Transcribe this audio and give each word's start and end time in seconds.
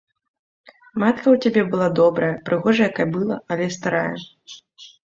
Матка 1.03 1.23
ў 1.31 1.35
цябе 1.47 1.63
была 1.75 1.87
добрая, 2.01 2.33
прыгожая 2.49 2.91
кабыла, 2.99 3.35
але 3.55 3.65
старая. 3.79 4.13